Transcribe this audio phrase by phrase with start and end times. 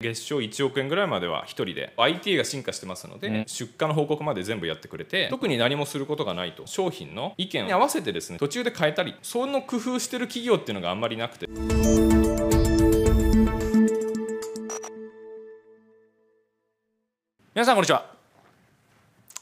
[0.00, 1.94] 月賞1億円ぐらいまでは1人で。
[1.96, 3.44] IT が進化してますので、うん。
[3.46, 11.46] 出荷の報告まで全部やってくれて特に何もすることがないと商品の意見に合わせてですね途中で変えたりその工夫してる企業っていうのがあんまりなくて。
[17.54, 18.15] 皆さんこんにちは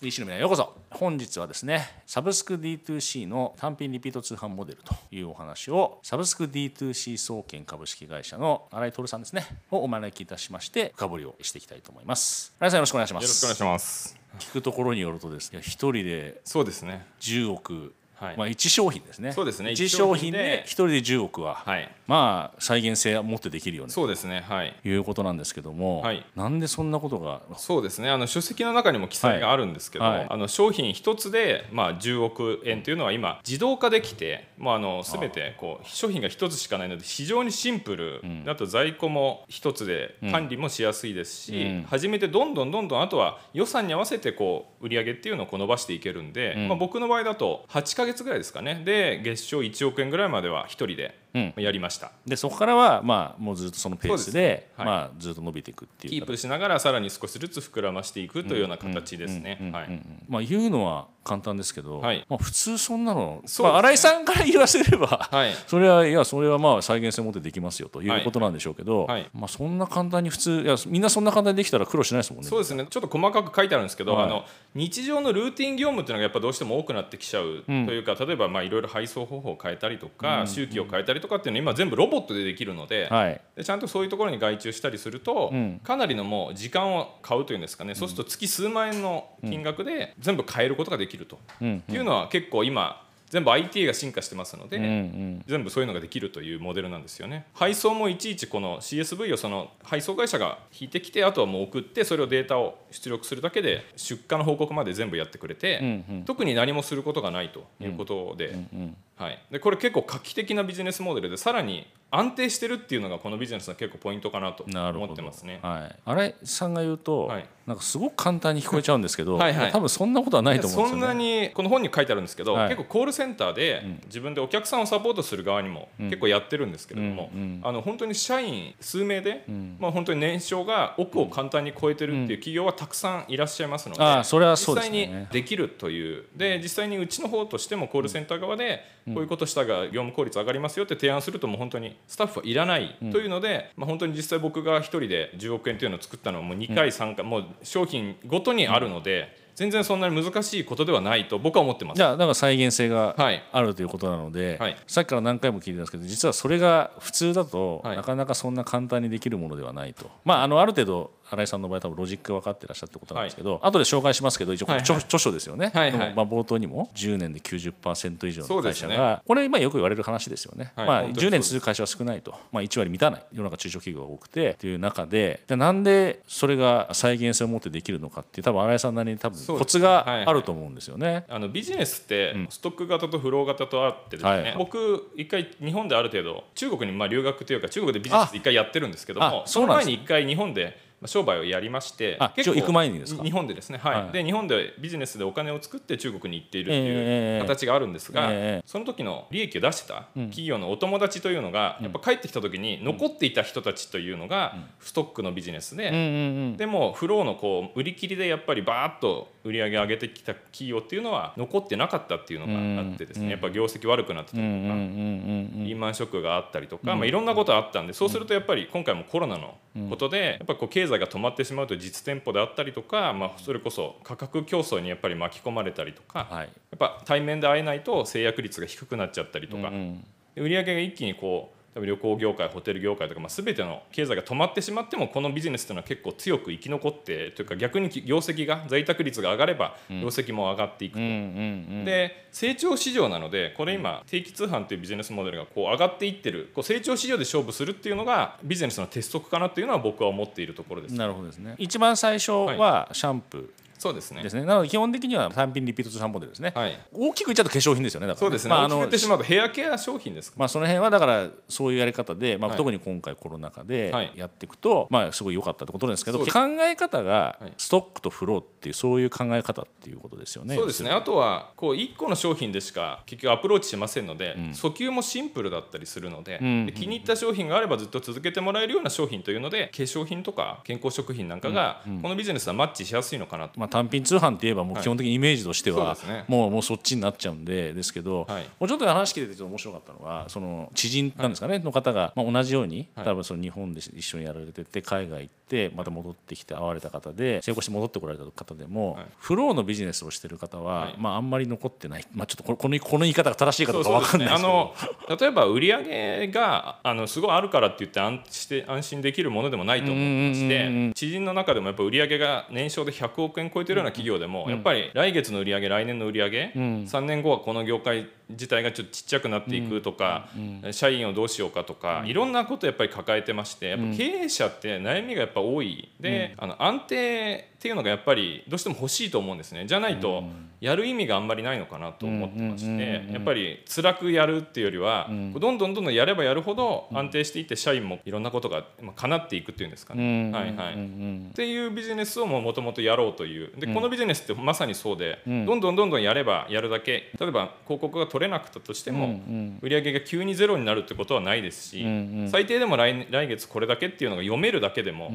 [0.05, 0.75] DC の皆ようこそ。
[0.91, 12.55] 本日はですねサブスク D2C の単品リピート通販モデルというお話をサブスク D2C 総研株式会社の新井徹さんですねをお招きいたしまして深掘りをしていきたいと思います。
[12.59, 13.23] 新井さんよろしくお願いします。
[13.23, 14.19] よろしくお願いします。
[14.41, 17.07] 聞くところによるとですね一人でそうですね。
[17.21, 18.37] 10億、はい。
[18.37, 19.33] まあ1商品ですね。
[19.33, 19.71] そうですね。
[19.71, 23.91] 1一商品で商品で一人で10億は、はいまあ再現性を持ってできるよね。
[23.91, 24.45] そうですね。
[24.49, 24.75] はい。
[24.83, 26.25] ということなんですけども、はい。
[26.37, 27.41] なんでそんなことが？
[27.57, 28.11] そうですね。
[28.11, 30.19] あの書籍の中にも記載があるんですけど、はい。
[30.19, 41.83] はいあの商品一つで、まあ、10億円というのは今自動化できて、まあ、あの全てこう商品が一つしかないので非常にシンプル、あと在庫も一つで管理もしやすいですし、うん。
[41.85, 46.69] 初めてどんどんどんどんあとは予算に合わせてこう売り上げっていうのをこう伸ばしていけるんで、うん。
[46.69, 48.83] まあ、僕の場合だと8か月ぐらいですかね。
[48.85, 51.24] で月賞1億円ぐらいまでは一人でうん
[51.57, 52.13] やりました。
[52.27, 54.87] でそこからはまあもうずっとそのペースではい。
[54.87, 59.71] まあ、ずっと伸びていくっていうキープしながらさらに少しずつ膨らましていくというような形ですね。
[59.73, 60.03] はい。
[60.29, 62.25] まあ、言うのは簡単ですけど、はい。
[62.29, 63.49] まあ、普通そんなの、ね。
[63.61, 65.55] まあ、新井さんから言わせれば、はい。
[65.67, 69.29] それはいやそれはまあ再現性を持ってできますよということなんでしょうけど、はい。
[69.35, 72.49] まあ、そんな簡単に普通いやみんなそんな簡単にできたら苦労しないですもんね。
[72.49, 72.87] そうですね。
[72.89, 74.25] ちょっと細かく書いてあるんですけど、はい。
[74.25, 74.45] あの
[74.75, 83.41] 日常のルーティン業務っていうのがやっぱどうしても多くなってきちゃうというか、例えばまあいろいろ配送方法を変えたりとか、周期を変えたりとかっていうのは今全部ロボットでできるので,、はい。
[83.57, 85.81] でちゃんとそういうところに外注したりすると、ん。
[85.83, 94.77] かなりのもう時間を買うというんですかね、そうすると月数万円の金額で全部変えることができると、うんっていうのは結構今全部 IT が進化してますので。
[94.77, 95.45] うんうん。
[95.49, 97.47] 全部そういうのができるというモデルなんですよね。
[97.53, 106.25] 配送もいちいちこの CSV をその配送会社が引いてきてあとはもう送ってそれをデータを出力するだけで出荷の報告まで全部やってくれて、うんうん。
[106.25, 115.59] 特に何もすることがないということで,、うんはい、でこれ結構画期的なビジネスモデルでさらに安定してるっていうのがこのビジネスの結構ポイントかなと思ってますね。
[115.63, 117.47] はい、新井さんが言うと、はい。
[117.67, 119.73] なんかすごく簡単に聞こえちゃうんですけど はいはい。
[119.73, 121.15] 多分そんなことはないと思うんですそんよね。
[121.15, 122.69] なにこの本に書いてあるんですけど、はい。
[122.69, 127.41] 結構コールセンターで自分でお客さんをサポートする側にも結構やってるんですけれども、うん。
[127.41, 127.61] うん。
[127.65, 129.45] あの本当に社員数名で、
[129.81, 135.01] まあ、本当に年商が億を簡単に超えてるっていう企業はたくさんいらっしゃいますので、それはそうですね。
[135.01, 136.25] 実際にできるという。
[136.37, 149.45] で実際にうちの方としてもコールセンター側でこういうことしたが業務効率上がりますよって提案するともう本当にスタッフはいらないというので、まあ、本当に実際僕が一人で10億円というのを作ったのはもう2回3回、もう商品ごとにあるので。
[149.55, 151.97] 全然そんなに難しいことではないと僕は思ってます。
[151.97, 152.03] じ。
[152.03, 153.43] ゃあだから再現性がはい。
[153.53, 154.77] あるということなので、はい。
[154.87, 157.97] さっきから何回も聞いてるんですけど実はそれが普通だと、はい。
[157.97, 164.97] なかなかそんな簡単にできるものではないと、まあ、あのある程度新井さんの場合多分ロジックが分かってらっしゃるってことなんですけど、後で紹介しますけど一応はいはい。
[164.97, 166.15] 著書ですよね、はいはい。
[166.15, 168.97] まあ、冒頭にも10年で90%以上の会社そうですね。
[168.97, 181.25] が、これ今よく言われる話ですよね、まあ、はい本当に10年続く会社は少ないと、まあ、1割満たない世の中中小企業が多くてっていう中でじゃあなんでそれが再現性を持ってできるのかっていう多分新井さんなりに多分コツがあると思うんですよね。
[181.29, 184.55] あのビジネスってストック型とフロー型とあってですね、はい。
[184.59, 193.23] 僕一回日本である程度中国にまあ留学というか中国でビジネス一回やってるんですけどもあその前に一回日本でまあ商売をやりましてあ一応行く前にですか？
[193.23, 194.13] 日本でですねはい、はい。
[194.13, 219.57] で日本でビジネスでお金を作って中国に行っているってえいえう形があるんですが、ええその時の利益を出してた企業のお友達というのが、やっぱ帰ってきた時に残っていた人たちというのがストックのビジネスで、うんうんうんでもフローのこう売り切りでやっぱりバーッと売り上げ上げてきた企業っていうのは残ってなかったっていうのがあってですね、やっぱ業績悪くなってたりとか、うんうんうんうんリーマンショックがあったりとか、まあ、いろんなことあったんでそうするとやっぱり今回もコロナの
[219.89, 226.45] ことでやっぱこう経済が止まってしまうと実店舗であったりとか、まあ、それこそ価格競争にやっぱり巻き込まれたりとか、はい。
[226.45, 230.05] やっぱ対面で会えないと制約率が低くなっちゃったりとか、うん。
[230.35, 241.01] で売り上げが一気にこう多分旅行業界ホテル業界とか、まあ、全ての経済が止まってしまってもこのビジネスというのは結構強く生き残ってというか逆に業績が在宅率が上がれば業績も上がっていくと。
[241.01, 246.51] うんで成長市場なのでこれ今定期通販というビジネスモデルがこう上がっていってる。
[246.55, 250.95] こう成長市場で勝負するっていうのがビジネスの鉄則かなというのは僕は思っているところです。
[250.95, 251.55] なるほどですね。
[251.59, 254.23] 一番最初はシャンプーそうですね。
[254.23, 254.45] ですね。
[254.45, 256.79] なので基本的には単品リピート通販モデルですね、はい。
[256.93, 260.37] 大きく言っちゃうと化粧品ですよねだからそうですね、まあ、あの言ってしまうとヘアケア商品ですか。
[260.39, 262.59] まあ、その辺はだからそういうやり方で、まあ、はい。
[262.59, 264.13] 特に今回コロナ禍ではい。
[264.17, 267.53] やっていくと、まあ、すごい良かったってことですけどそう考え方がはい。
[267.57, 270.57] ストックとフローっていうそういう考え方っていうことですよね。
[270.57, 270.91] そうですね。
[270.91, 283.61] あとはこう1個の商品でしか結局アプローチしませんので、訴求もシンプルだったりするので,、んで気に入った商品があればずっと続けてもらえるような商品というので化粧品とか健康食品なんかがこのビジネスはマッチしやすいのかなと。
[283.61, 285.97] まあ、単品通販って言えばもう基本的にイメージとしては
[286.29, 288.45] もうもうそっちになっちゃうんでですけど、はい。
[288.61, 293.05] もうちょっと話聞いててちょっと面白かったのはその知人なんですかね、の方が、まあ、同じようにはい。
[293.05, 295.44] 多分その日本で一緒にやられてて海外行って
[295.75, 299.07] また戻ってきて会われた方で成功して戻ってこられた方でも、はい。
[299.19, 300.95] フローのビジネスをしてる方は、はい。
[300.99, 304.49] まあ、あんまり残ってない、まあ、ちょっとこのこの言い方が正しいかどうか分かんないですあけど。
[304.49, 304.75] の
[305.21, 320.29] 例えば売り上げがあのすごいあるからって言って安して安心できるものでもないと思いまして知人の中でもやっぱ売り上げが年商で100億円超えてるような企業でもやっぱり来月の売り上げ来年の売り上げ3年後はこの業界自体がちょっとちっちゃくなっていくとか
[320.71, 325.91] 社員をどうしようかとかいろんなことやっぱり抱えてましてやっぱ経営者って悩みがやっぱ多い。
[326.01, 329.65] であの安定っていうのがやっぱりどうしても欲しいと思うんですね。
[329.65, 330.23] じゃないと
[330.61, 340.31] やる意味があんまりないのかなと思ってましてやっぱり辛くやるっていうよりはどんどんどんどんやればやるほど安定していって社員もいろんなことがまあ叶っていくっていうんですかね。
[340.31, 340.75] はいはい。
[340.75, 343.51] っていうビジネスをもともとやろうという。
[343.57, 349.19] でこのビジネスってまさにそうでどんどんどんどんやればやるだけ例えば広告が取れなくたとしても
[349.63, 351.83] 売り上げが急にゼロになるってことはないですし
[352.31, 355.11] 最低でも来来月これだけっていうのが読めるだけでも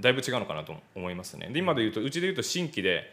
[0.00, 1.50] だいぶ違うのかなと思いますね。
[1.52, 3.10] で今で言うとうちで言うと新規で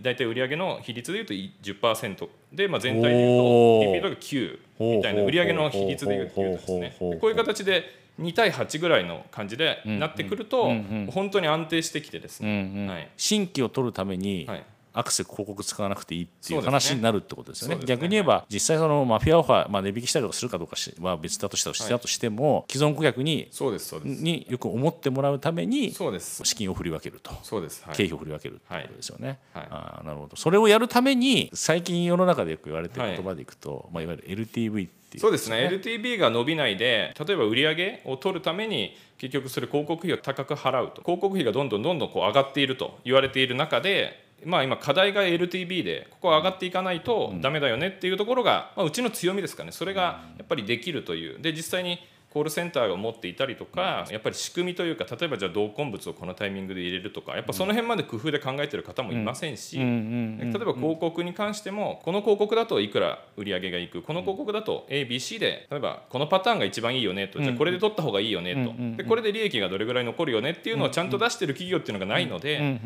[0.00, 4.58] 大体売上の比率で言うと10%で、まあ、全体で言うとリピートが9
[4.96, 6.96] みたいな売上の比率で言うとですね。
[7.00, 7.84] こういう形で
[8.20, 10.72] 2対8ぐらいの感じでなってくると
[11.10, 13.08] 本当に安定してきてですね、はい。
[13.16, 14.64] 新規を取るために、はい
[14.96, 17.74] アクセ広告使わなくていいっていう話になるってことですよね。
[17.74, 17.96] そうですね。
[17.96, 24.22] 逆に言えば実際そのマフィアオファー、まあ、値引きしたりとかするかどうかしは別だとしたとしたとしても、既存顧客にそうですそうです。
[24.22, 26.42] によく思ってもらうためにそうです。
[26.44, 27.32] 資金を振り分けると。
[27.42, 27.96] そうです、はい。
[27.96, 29.38] 経費を振り分けるってことですよね。
[29.52, 29.62] はい。
[29.64, 29.68] はい。
[29.70, 30.36] あーなるほど。
[30.36, 35.68] それをやるために最近世の中でよく言われてる言葉でいくと、いまあ、いわゆる LTV ってそうですね。
[35.70, 41.02] LTV が伸びないで例えば売上を取るために結局それ広告費を高く払うと。
[41.02, 49.72] 広告費がどんどんどんどんこう上がっていると言われている中でまあ今課題が LTV でここは上がっていかないとダメだよねっていうところが、まあ、うちの強みですかね。
[49.72, 51.40] それがやっぱりできるという。
[51.40, 51.98] で実際に
[52.36, 69.02] コールセンターを持っていたりとかやっぱり仕組みというか例えばじゃあ同梱物をこのタイミングで入れるとかやっぱその辺まで工夫で考えてる方もいませんし、例えば広告に関してもこの広告だといくら売り上げがいくこの広告だと ABC で例えばこのパターンが一番いいよねとじゃあこれで取った方がいいよねと。
[69.02, 72.80] でこれで利益がどれぐらい残るよねっていうのをちゃんと出してる企業っていうのがないので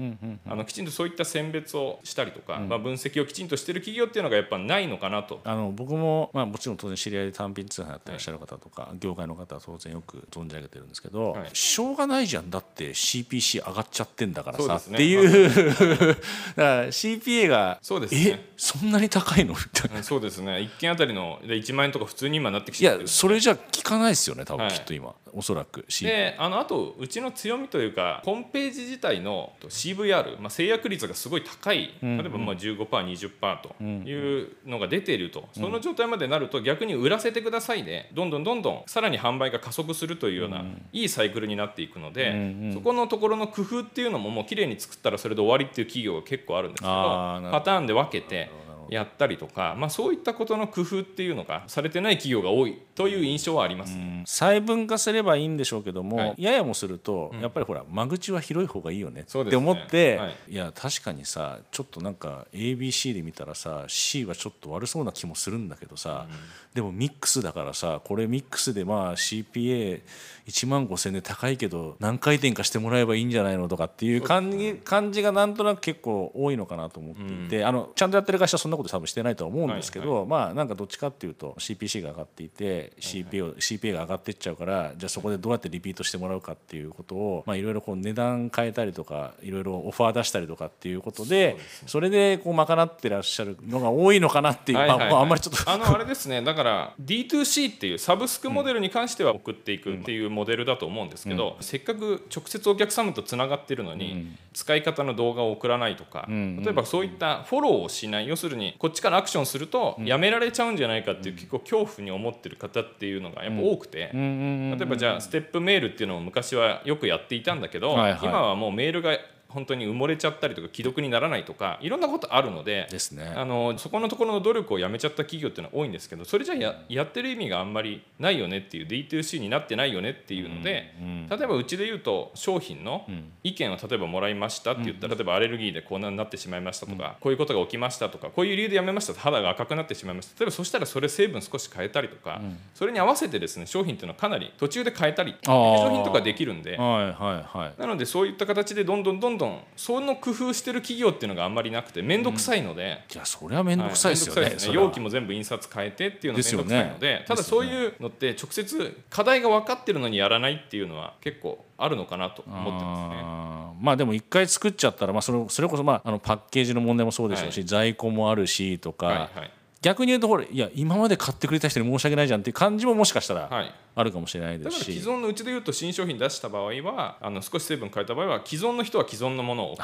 [0.46, 5.40] あのきちんとそういった選別をしたりとか、まあ、分析をきちんとしてる企業っていうのがやっぱないのかなと。
[5.42, 11.50] あの僕も、まあ、もちろん当然知り合いで単品通販やってらっしゃる方とか、業界の方は当然よく存じ上げてるんですけど、はい。
[11.52, 12.50] しょうがないじゃん。
[12.50, 14.94] だって CPC 上がっちゃってんだからさ、ね。
[14.94, 15.48] っていう、
[16.08, 16.22] だか
[16.56, 18.20] ら CPA がそうですね。
[18.26, 19.54] えそんなに高いの？
[19.54, 19.96] みたいな。
[19.96, 20.52] うんそうですね。
[20.52, 23.00] 1件あたりので1万円とか普通に今なってきてる。
[23.02, 24.74] やそれじゃ効かないですよね多分はい。
[24.74, 25.84] きっと今、おそらく。
[25.88, 31.94] CPA であのあとうちの強みというかホームページ自体の CVR、まあ、制約率がすごい高い。
[32.02, 48.50] 例えばまあ 15%20% というのが出ていると、その状態までなると逆に売らせてくださいでどんどんどんどんさらに販売が加速するというような、いいサイクルになっていくので、そこのところの工夫っていうのももう綺麗に作ったらそれで終わりっていう企業が結構あるんですけどパターンで分けて
[48.90, 53.94] やったりとか、まあ、そういったことの工夫っていうのがされてない企業が多いという印象はあります。
[53.94, 54.24] ね。
[54.26, 56.34] 細分化すればいいんでしょうけども、はい。
[56.38, 60.52] ややもすると、やっぱりほら間口は広い方がいいよねって思って、はい。
[60.52, 66.26] い、や確かにさちょっとなんか ABC で見たらさ C はちょっと悪そうな気もするんだけどさ、
[66.74, 91.56] でもミックスだからさこれミックスでまあ CPA1 万5千で高いけど何回転かしてもらえばいいんじゃないのとかっていう感じ感じがなんとなく結構多いのかなと思っていて、あのちゃんとやってる会社はそんなこと多分してないとは思うんですけど、まあなんかどっちかっていうと CPC が上がっていて CPA, を CPA が上がっていっちゃうからじゃあそこでどうやってリピートしてもらうかっていうことをまあいろいろこう値段変えたりとかいろいろオファー出したりとかっていうことで
[91.86, 95.10] それでこう賄ってらっしゃるのが多いのかなっていう、はいはいはい。
[95.10, 95.70] まあ、あんまりちょっと。
[95.70, 96.42] あのあれですね。
[96.42, 119.16] だから D2C っていうサブスクモデルに関しては送っていくっていうモデルだと思うんですけど、せっかく直接お客様とつながってるのに、使い方の動画を送らないとか、例えばそういったフォローをしない要するにこっちからアクションするとやめられちゃうんじゃないかっていう結構恐怖に思ってる方っていうのがやっぱ多くて、例えばじゃあステップメールっていうのを昔はよくやっていたんだけど、今はもうメールが
[119.50, 123.32] 本当に埋もれちゃったりとか既読にならないとかいろんなことあるのでですね。
[123.36, 130.94] あのそこのところの努力をやめちゃった企業っていうのは多いんですけどそれじゃややってる意味があんまりないよねっていう D2C になってないよねっていうので、
[131.30, 133.06] 例えばうちで言うと商品の
[133.42, 140.40] 意見を例えばもらいましたって言ったら、例えばアレルギーでこんなになってしまいましたとか、こういうことが起きましたとかこういう理由でやめましたと肌が赤くなってしまいました。
[140.40, 142.40] 例えばそしたらそれ成分少し変えたりとか、
[142.74, 146.76] それに合わせてですね商品っていうのはかなり途中で変えたり化粧品とかできるんで。
[146.76, 147.80] はいはいはい。
[147.80, 149.39] なのでそういった形でどんどんどんどん
[149.76, 154.58] その工夫してる企業っていうのがあんまりなくて面倒くさいので、いやそれは面倒くさいですよね,、はいね。
[154.72, 163.80] 容器も全部印刷変えてっていうのが面倒くさいのでただそういうのって直接課題が分かってるのにやらないっていうのは結構あるのかなと思ってますね。
[163.80, 169.50] まあでも一回作っちゃったら、まあ、それそれこそ、まあ、あのパッケージの問題もそうでしょうし、在庫もあるしとか、はいはい
[169.82, 173.74] 逆に言うとこれいや今まで買ってくれた人に申し訳ないじゃんっていう感じももしかしたらはい。
[173.94, 179.76] あるかもしれないでだからすし、既存のうちでいうと新商品出した場合はあの少し成分変えた場合は既存の人は既存のものを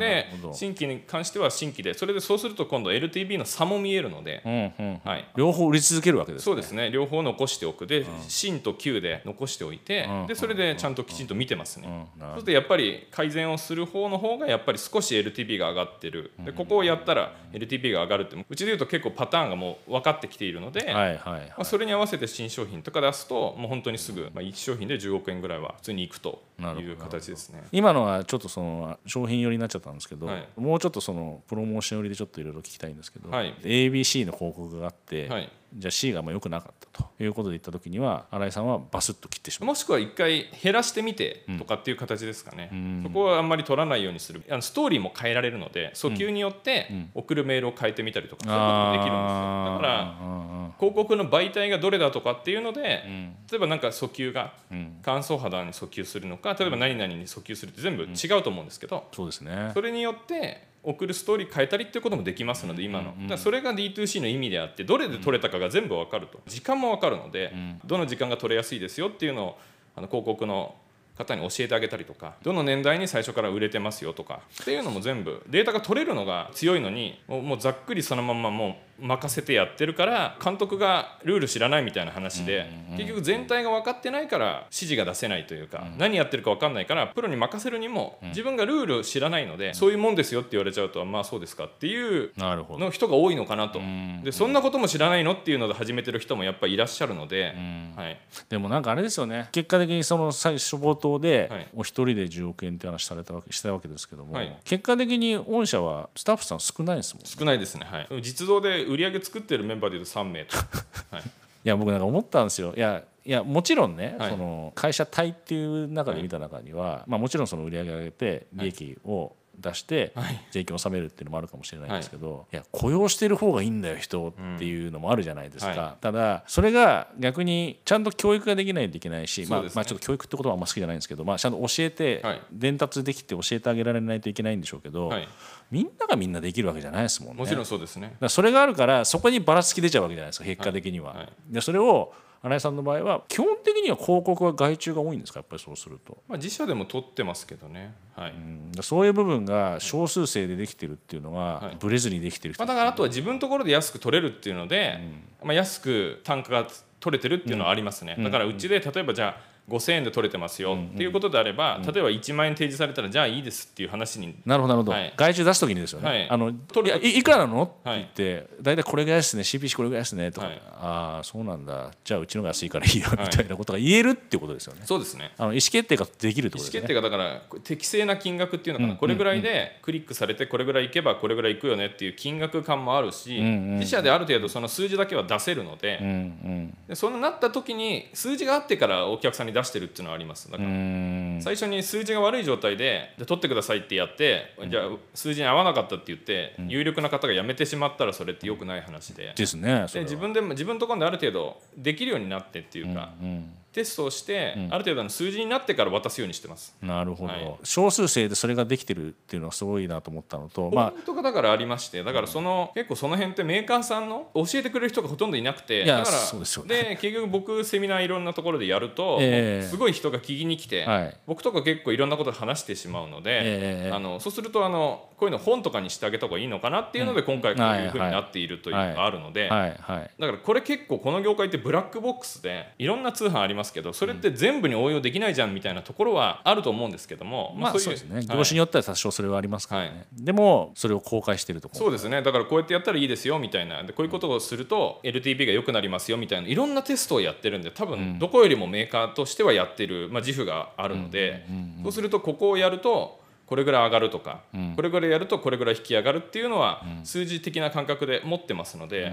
[0.00, 6.44] で新規に関しては新規でそれでそうすると今度 LTV の差も見えるので、うんうん、はい、両方売り続けるわけですね。
[6.44, 6.90] そうですね。
[6.90, 7.86] 両方残しておく。
[7.86, 10.26] で新と旧で残しておいてうん。
[10.26, 11.88] でそれでちゃんときちんと見てますね。
[12.16, 16.32] うんなるそうするとやっぱり改善をする方の方がやっぱり少し LTV が上がってる。
[16.40, 21.48] でここをやったら LTV が上がるってうちでいうと結構パターンがもう分かってきているので、はいはいはい。
[21.48, 27.64] まあ、それに合わせて新商品とか出すともう本当にすぐ、まあ、1商品で10億円ぐらいは普通にいくという形ですね。
[27.72, 30.48] 今のはちょっとその商品寄りになっちゃったんですけど、はい。
[30.56, 33.52] もうちょっとそのプロモーション寄りでちょっといろいろ聞きたいんですけど、はい。
[33.62, 39.68] ABC の広告があって、はいじゃあ C がまあ良くなかったということで言った時には新井さんはバスッと切ってしまう。
[39.68, 42.70] もしくは一回減らしてみてとかっていう形ですかね、
[43.04, 44.42] そこはあんまり取らないようにする。
[44.50, 49.38] あのストーリーも変えられるので訴求によって送るメールを変えてみたりとか、そういうこともできるんですよ。
[49.68, 53.04] だからら広告の媒体がどれだとかっていうので、
[53.50, 54.98] 例えばなんか訴求がん。
[55.02, 59.70] 乾燥肌に訴求するのか例えば何々に訴求するって全部違うと思うんですけど、そうですね。
[59.74, 67.52] それによって送るストーリー変えたりっていうこともできますので今の、だからそれが D2C の意味であってどれで取れたかが全部分かると時間も分かるので、
[67.84, 69.58] どの時間が取れやすいですよっていうのを
[69.96, 70.74] あの広告の
[71.18, 92.84] 方に教えてあげたりとかどの年代に最初から売れてますよとかっていうのも全部データが取れるのが強いのにもうもうざっくりそのままもう任せてやってるから監督がルール知らないみたいな話で結局全体が分かってないから指示が出せないというか何やってるか分かんないからプロに任せるにも自分がルール知らないのでそういうもんですよって言われちゃうとまあそうですかっていうなるほど。
[92.84, 93.80] の人が多いのかなと。
[93.80, 94.22] ん。
[94.22, 97.54] でそんなことも知らないのっていうので始めてる人もやっぱりいらっしゃるので、
[97.96, 99.48] はい、でもなんかあれですよね。
[99.52, 101.68] 結果的にその最初冒頭ではい。
[101.76, 104.58] お一人で10億円って話されたわけしたわけですけども、はい。
[104.64, 110.56] 結果的に御社はスタッフさん少ないですもん少ないですね、はい、実動で売り上げ作ってるメンバーでいうと3名と、
[111.10, 111.24] はい、い
[111.64, 112.74] や僕なんか思ったんですよ。
[112.76, 114.30] いやいやもちろんね、はい。
[114.30, 120.40] その会社体っていう中で見た中には、まあ、もちろんその売り上げ上げて利益を出してはい。
[120.50, 132.42] 税金を納めるっていうのもあるかもしれないんですけど、い、や雇用してる方がいいんだよ人っていうのもあるじゃないですか、うんはただそれが逆にちゃんと教育ができないといけないし、まあまあ、ちょっと教育ってことはあんま好きじゃないんですけど、まあ、ちゃんと教えて、はい。
[132.52, 135.28] 伝達できて教えてあげられないといけないんでしょうけど、はい、
[135.70, 137.40] みんながみんなできるわけじゃないですもんね。
[137.42, 138.16] もちろんそうですね。
[138.28, 141.10] それがあるからそこにばらつき出ちゃうわけじゃないですか結果的には。
[141.10, 141.18] はい。
[141.18, 141.32] はい。
[141.50, 145.40] でそれを新井さんの場合は基本的には広告は外注が多いんですか？
[145.40, 146.18] やっぱりそうすると。
[146.28, 148.34] まあ、自社でも取ってますけどね、はい。
[148.78, 151.76] うそういう部分が少数生でできてるっていうのは、はい。
[151.80, 155.00] ブレずにできてる人まあ、だからあとは自分のところで安く取れるっていうので、
[155.42, 156.68] まあ、安く単価が
[157.00, 165.12] 取れてるっていうのはありますね、だからうちで例えばじゃあ5000円で取れてますよっていうことであれば、例えば1万円提示されたらじゃあいいですっていう話になるほどなるほど、はい。
[165.16, 166.30] 外注出す時にですよね、はい。
[166.30, 167.62] あの取るいやいいくらなの？
[167.62, 168.10] ってはい言っ
[168.42, 170.32] て、大体これぐらいですね CPC これぐらいですね。
[170.32, 170.62] とか、はい。
[170.80, 171.90] ああそうなんだ。
[172.04, 175.32] じゃあうちの方が安いからいいよみたいなことが言えるっていうことですよね、そうですね。
[175.38, 176.80] あの意思決定ができるって意思ことですね。
[176.80, 186.74] 決定がだから適正な金額っていうのかな、これぐらいでクリックされてこれぐらいいけばこれぐらいいくよねっていう金額感もあるし、自社である程度その数字だけは出せるので,、うんうん。
[186.88, 190.50] でそうなった時に数字があってからお客さんに出してるっていうのはあります。
[190.50, 191.38] だから、うん。
[191.42, 199.32] 最初に数字が悪い状態でじゃあ取ってくださいってやって、じゃあ数字に合わなかったって言って、有力な方が辞めてしまったらそれって良くない話で。
[199.36, 206.76] ですねで自分でも自分のところである程度できるようになってっていうか、うんテストをして、ある程度の数字になってから渡すようにしてます。
[206.82, 207.54] なるほど、はい。
[207.62, 216.98] 少数生でそれができてるっていうのはすごいなと思ったのと、まあポイントがだからありましてだからその、結構その辺ってメーカーさんの教えてくれる人がほとんどいなくてだからそうでね。
[217.00, 219.66] 結局僕セミナーいろんなところでやると、ええ。
[219.66, 221.16] すごい人が聞きに来て、はい。
[221.26, 223.90] 僕とか結構いろんなこと話してしまうので、ええ。
[223.92, 229.48] あのそうするとあのこういうの本とかにしてあげた方がいいのかなっていうので、今回こういうふうになっているというのがあるので。
[229.48, 230.10] はいはい。
[230.18, 238.16] だからこれ結構この業界ってブラックボックスでいろんな通販ありますますけどそれって全部に応用できないじゃんみたいなところはあると思うんですけども、まあいそうですね。
[238.16, 238.26] はい。
[238.26, 241.78] 業種によっては多少それはありますからね、でもそれを公開してるところ。
[241.78, 242.22] そうですね。
[242.22, 243.82] だからこうやってやったらいいですよみたいな。
[243.82, 251.46] でこういうことをすると LTV が良くなりますよみたいないろんなテストをやってるんで多分どこよりもメーカーとしてはやってる、まあ、自負があるので、
[251.82, 254.42] そうするとここをやるとこれぐらい上がるとか、
[254.76, 259.10] これぐらいやるとこれぐらい引き上がるっていうのは数字的な感覚で持ってますので、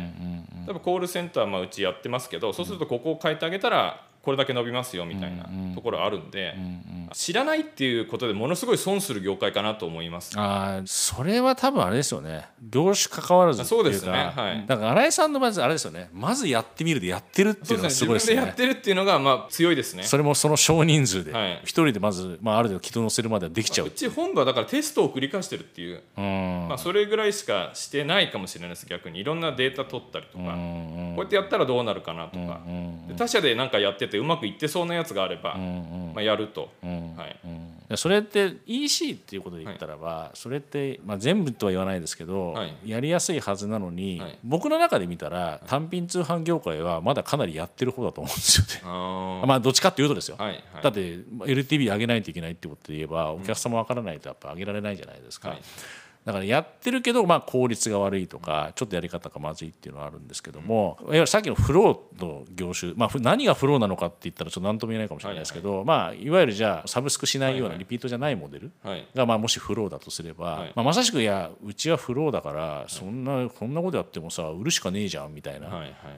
[0.67, 6.55] 多分コールセンターまあうちやってますけどそうするとここを変えてあげたらこれだけ伸びますよみたいなところあるんで、
[7.13, 10.33] 知らないっていうことでものすごい損する業界かなと思います。
[10.35, 12.47] あーそれは多分あれですよね。
[12.67, 13.83] 業種関わらずっていうか。
[13.83, 14.11] そうですね。
[14.11, 14.65] はい。
[14.65, 16.09] だから新井さんのまずあれですよね。
[16.11, 20.03] まずやってみるでやってるっていうのがすごいですよねでやってるっていうのがまあ強いですね。
[20.03, 21.59] それもその少人数ではい。
[21.63, 23.87] 一人でまず、まあ、ある程度軌道乗せるまではできちゃう。
[23.87, 26.65] うち本部はだからテストを繰り返してるっていう、うん。
[26.69, 29.19] まあ、それぐらいしかしてないかもしれないです逆に。
[29.19, 32.61] いろんなデータ取ったりとか、こうやってやったらどうなるかなとか、
[33.07, 37.39] で他社で何かやっててうまくいってそうなやつがあれば、まあ、やると、はい。
[37.89, 42.75] でそれって EC っていうことで言ったらば、それって、まあ、全部とは言わないですけど、はい。
[42.85, 44.39] やりやすいはずなのに、はい。
[44.43, 48.81] 僕の中で見たら単品通販業界はまだかなりやってる方だと思うんですよね。
[49.45, 50.83] まあどっちかっていうとですよ、はいはい。
[50.83, 55.57] だって LTV 上げないといけないってことで言えばお客様分からないとやっぱ上げられないじゃないですか、はい
[56.25, 69.07] だからやってるけどまあ効率が悪いとかちょっとやり方がまずいっていうのはあるんですけども、いわゆるさっきのフローの業種、まあ、ふ何がフローなのかって言ったらちょっと何とも言えないかもしれないですけど、まあ、いわゆるじゃあサブスクしないようなリピートじゃないモデルはい。
[69.13, 70.73] がまあもしフローだとすれば、はい。
[70.75, 75.69] まあ、まさしくいやうちはフローだからそんなこんなことやってもさ売るしかねえじゃんみたいな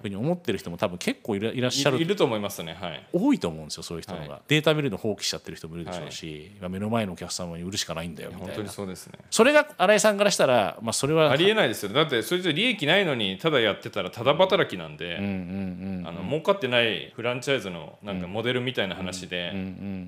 [0.02, 3.08] ふうに思ってる人も多分結構いらいらっしゃるいいると思いますねはい。
[3.12, 4.42] 多いと思うんですよそういう人が、はい。
[4.48, 9.20] データ見るの放棄しちゃってる人もいるでしょうし、今目の前のお客様に売るしかないんだよみ本当にたいなそうですね。
[9.30, 15.22] それが新井さんからしたら、まあ、それはありえないですよだってそれじゃ利益ないのにただやってたらただ働きなんで、あ
[16.12, 19.54] の儲かってないフランチャイズのなんかモデルみたいな話で、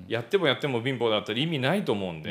[0.08, 2.30] やってもやっても貧乏だったら意味ないと思うんで、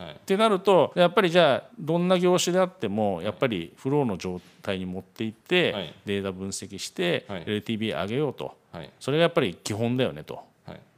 [0.00, 0.12] はい。
[0.12, 10.40] ってなるとやっぱりじゃあどんな業種であってもやっぱりフローの状態に持っていって、はいデータ分析して、はい LTV 上げようとはいそれがやっぱり基本だよねと。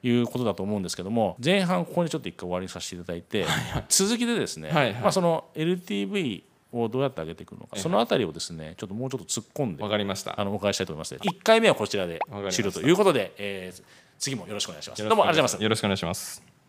[0.02, 3.45] はいいうことだと思うんですけども前半ここにちょっと一回終わりにさせていただいて
[3.88, 5.02] 続きでですね、はいはい。
[5.02, 6.42] まあ、その LTV
[6.73, 10.40] をどうやって上げていくのかそのあたりをですねちょっともうちょっと突っ込んでわかりました。
[10.40, 11.12] あのお伺いしたいと思います。
[11.12, 13.83] ので1回目はこちらで知るということで、えー
[14.21, 15.02] 次もよろしくお願いします。
[15.02, 15.62] よどうもありがとうございます。
[15.62, 16.59] よろしくお願いします